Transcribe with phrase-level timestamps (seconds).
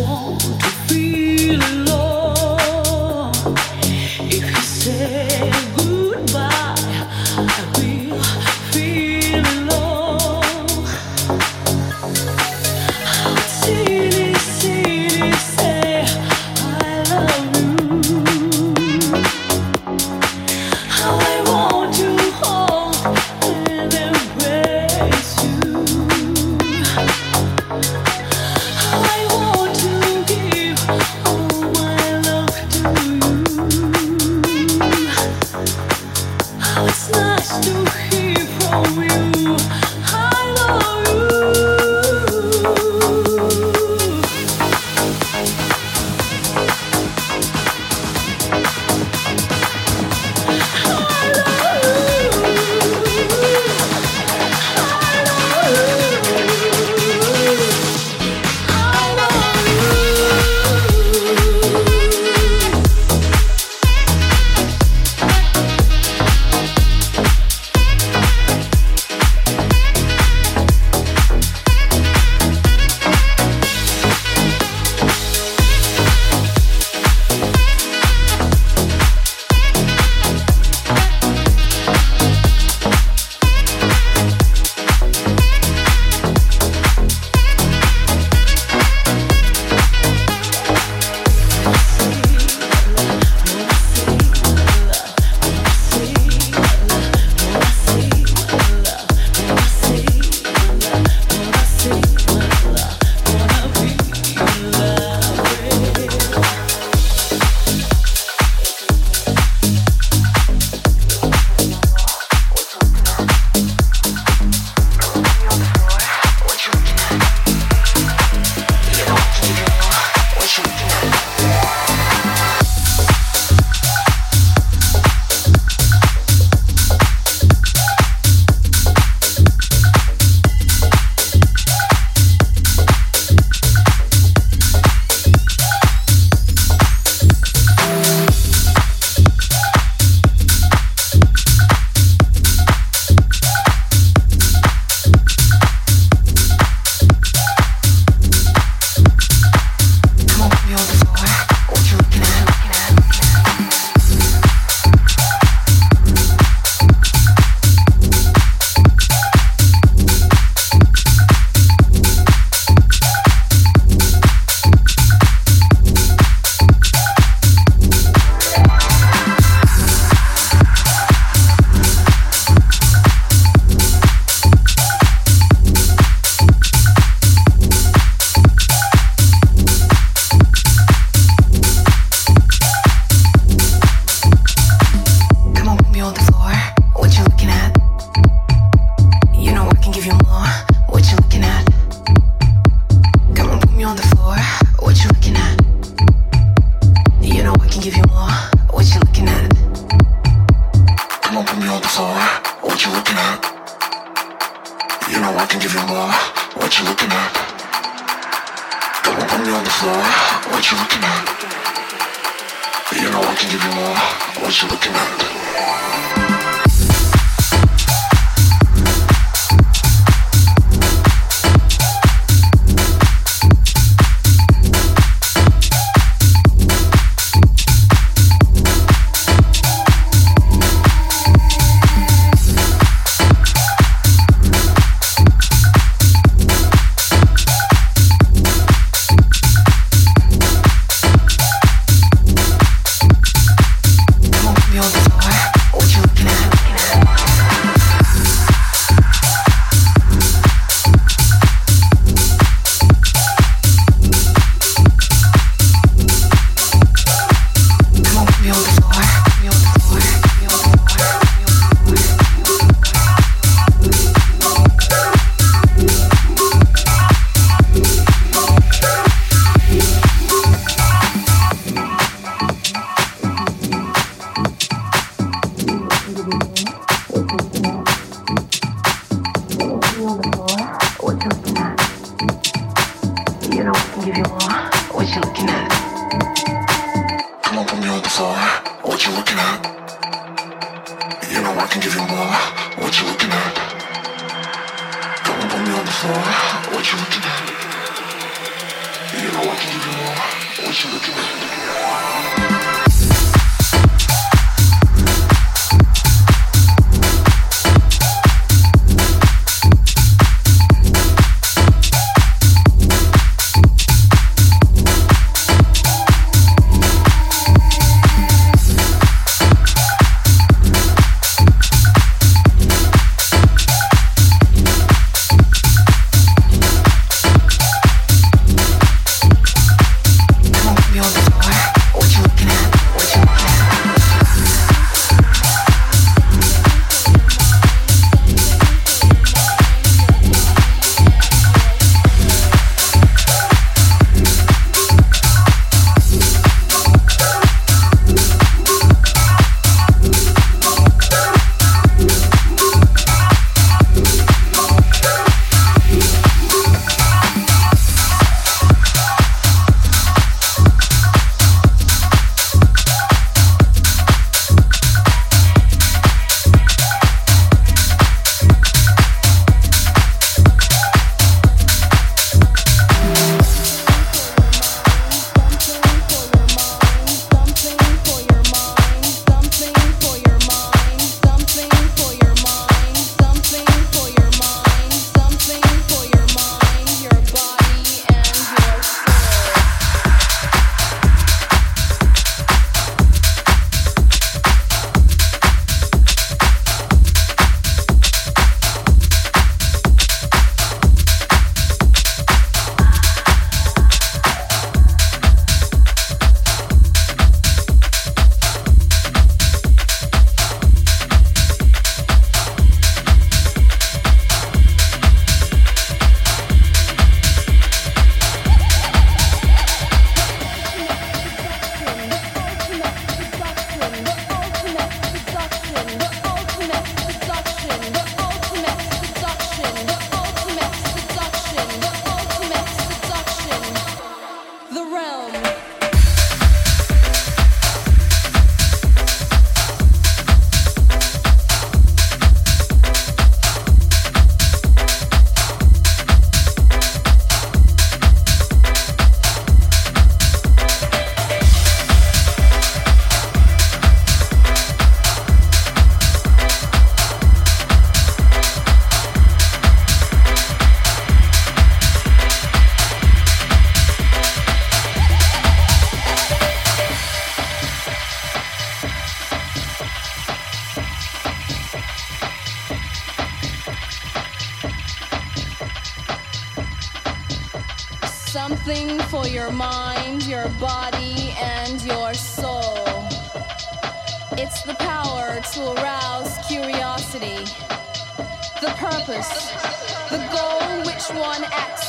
[0.00, 0.61] cold.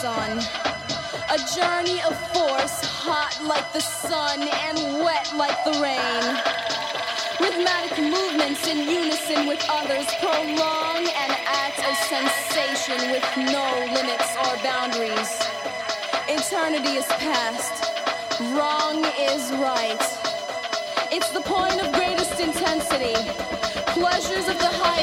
[0.04, 0.38] sun.
[1.32, 6.24] A journey of force, hot like the sun and wet like the rain.
[7.40, 13.64] Rhythmic movements in unison with others prolong an act of sensation with no
[13.96, 15.32] limits or boundaries.
[16.28, 17.88] Eternity is past,
[18.52, 20.04] wrong is right.
[21.16, 23.16] It's the point of greatest intensity,
[23.96, 25.03] pleasures of the highest.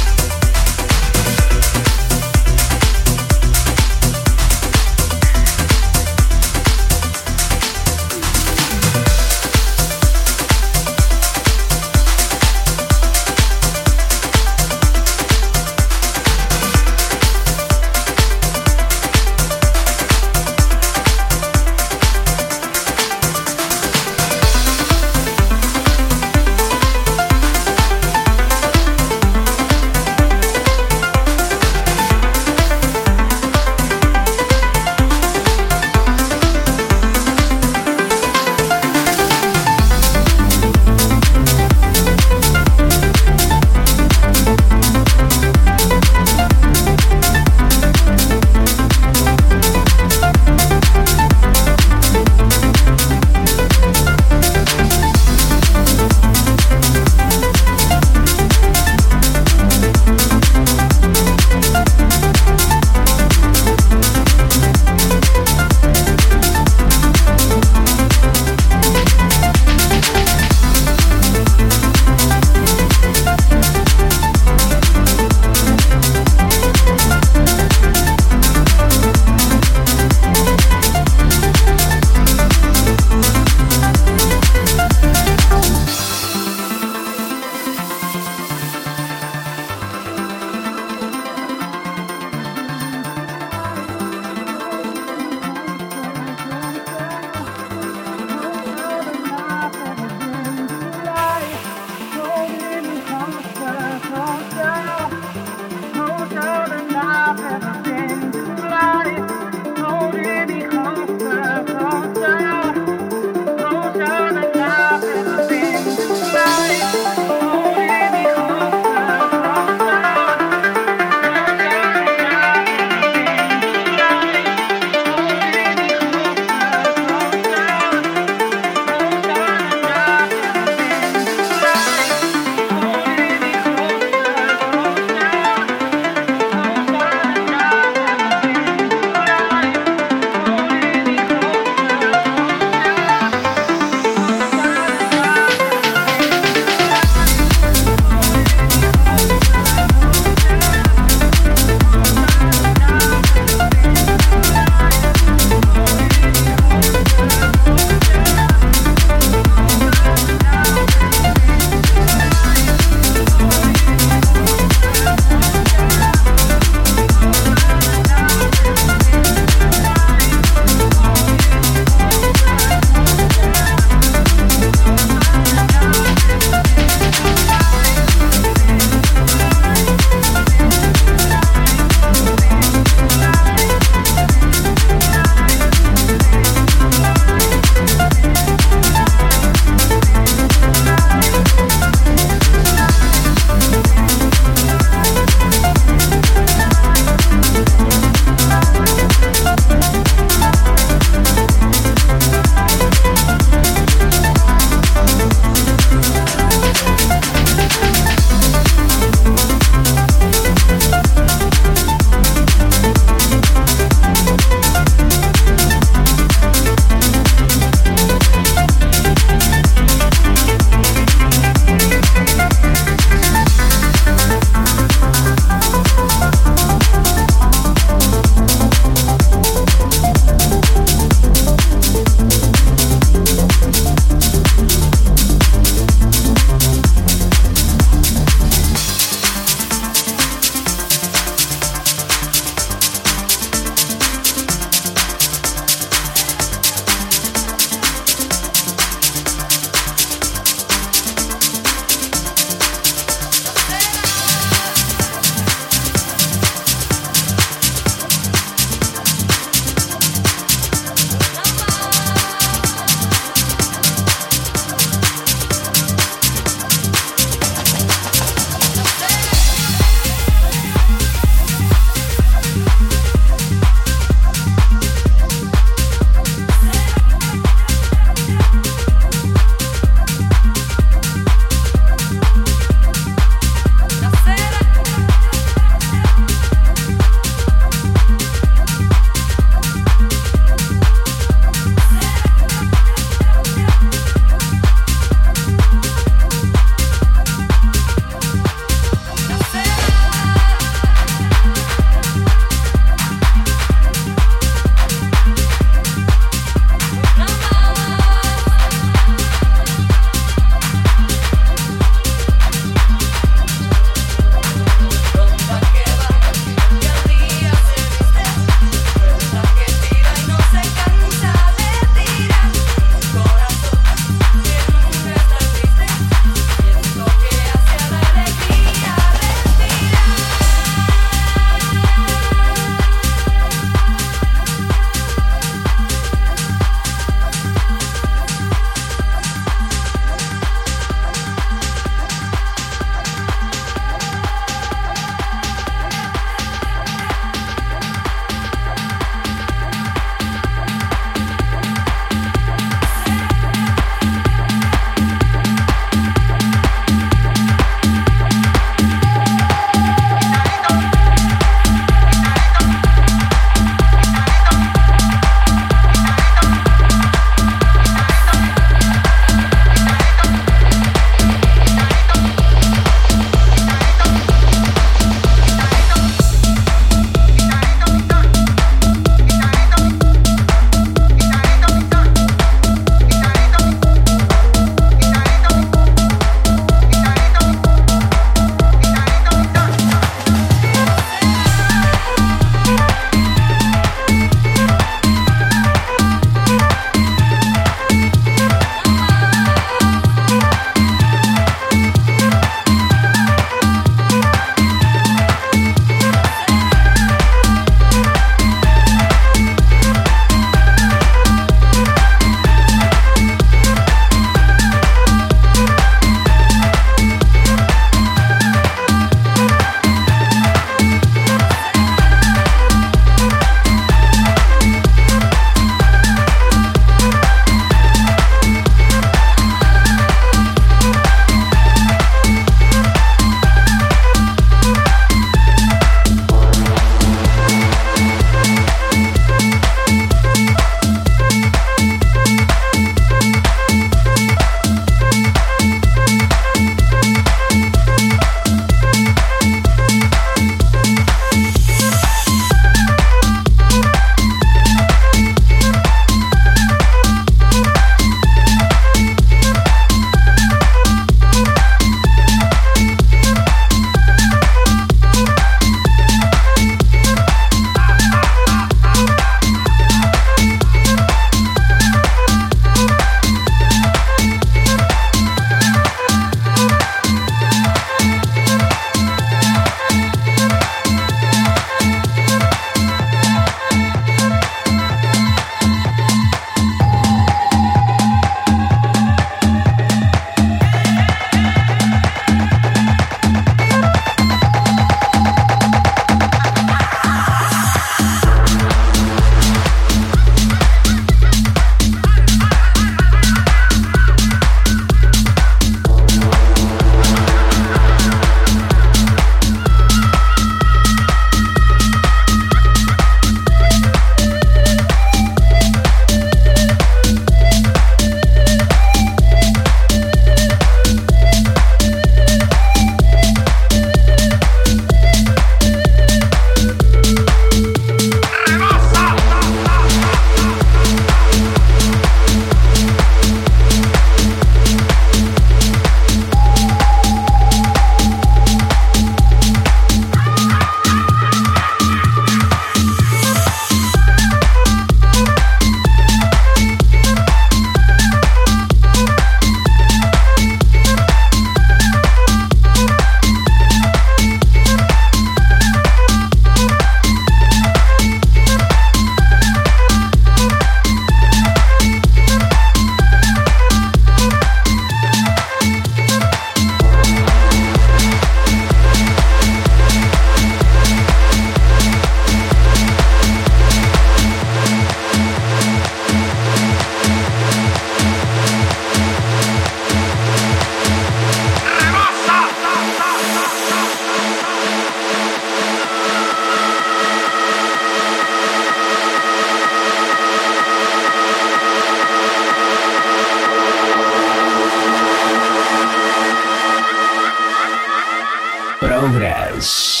[599.61, 600.00] Dance.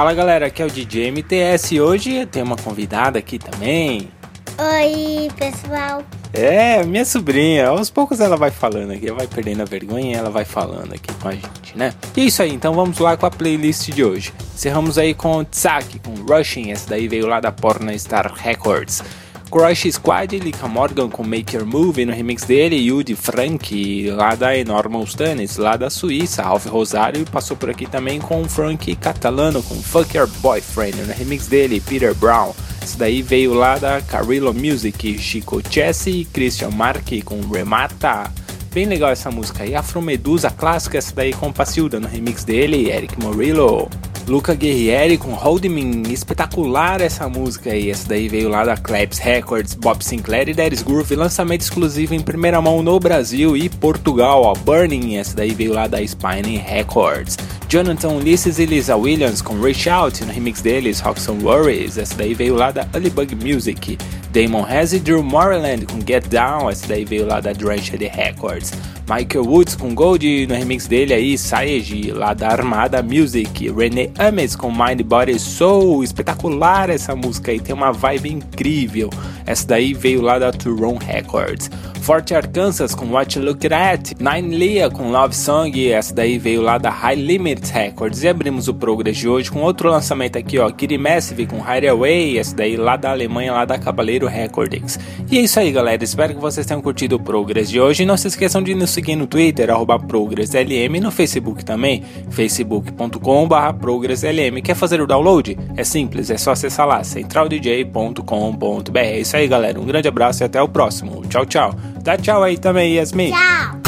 [0.00, 4.08] Fala galera, aqui é o DJ MTS e hoje tem uma convidada aqui também.
[4.56, 6.02] Oi, pessoal.
[6.32, 7.68] É, minha sobrinha.
[7.68, 11.12] Aos poucos ela vai falando aqui, vai perdendo a vergonha e ela vai falando aqui
[11.20, 11.92] com a gente, né?
[12.16, 14.32] E é isso aí, então vamos lá com a playlist de hoje.
[14.54, 19.04] Encerramos aí com Tsaki, com Rushing, essa daí veio lá da Porna Star Records.
[19.50, 24.56] Crush Squad, Lika Morgan com Make Your Move no remix dele, Yudi Frank lá da
[24.56, 29.74] Enormous Tunis, lá da Suíça, Ralph Rosário passou por aqui também com Frank Catalano com
[29.74, 32.52] Fuck Your Boyfriend no remix dele, Peter Brown.
[32.80, 38.32] Isso daí veio lá da Carillo Music, Chico Chesse e Christian Marque com Remata.
[38.72, 42.88] Bem legal essa música aí, Afro Medusa clássica, essa daí com Pacilda no remix dele,
[42.88, 43.88] Eric Morillo.
[44.30, 47.90] Luca Guerrieri com Hold Me, espetacular essa música aí.
[47.90, 52.20] Essa daí veio lá da Claps Records, Bob Sinclair e Daddy's Groove, lançamento exclusivo em
[52.20, 57.36] primeira mão no Brasil e Portugal, ó, Burning, essa daí veio lá da Spine Records.
[57.68, 62.32] Jonathan Ulysses e Lisa Williams com Reach Out no remix deles, Roxon Worries, essa daí
[62.32, 63.98] veio lá da Bug Music.
[64.32, 68.72] Damon Hess e Drew Moreland com Get Down, essa daí veio lá da Drenched Records.
[69.10, 73.68] Michael Woods com Gold no remix dele aí, Saeji, lá da Armada Music.
[73.68, 79.10] René Ames com Mind Body Soul, espetacular essa música aí, tem uma vibe incrível.
[79.44, 81.68] Essa daí veio lá da Turon Records.
[82.02, 86.62] Forte Arkansas com What You Look At, Nine Leah com Love Song, essa daí veio
[86.62, 88.22] lá da High Limits Records.
[88.22, 92.38] E abrimos o Progress de hoje com outro lançamento aqui, ó, Kitty Massive com Hideaway,
[92.38, 94.98] essa daí lá da Alemanha, lá da Cabaleiro Recordings.
[95.30, 98.04] E é isso aí, galera, espero que vocês tenham curtido o Progress de hoje.
[98.04, 102.04] E não se esqueçam de nos seguir no Twitter, arroba ProgressLM, e no Facebook também,
[102.30, 104.60] facebook.com.br ProgressLM.
[104.62, 105.58] Quer fazer o download?
[105.76, 108.98] É simples, é só acessar lá, centraldj.com.br.
[108.98, 111.22] É isso aí, galera, um grande abraço e até o próximo.
[111.28, 111.74] Tchau, tchau.
[112.02, 113.30] Dá tchau aí também, Yasmin.
[113.30, 113.80] Tchau.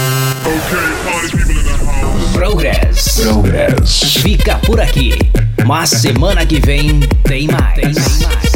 [2.32, 3.20] Progress.
[3.20, 4.14] Progress.
[4.22, 5.12] Fica por aqui.
[5.66, 7.74] Mas semana que vem tem mais.
[7.74, 7.92] Tem
[8.26, 8.51] mais.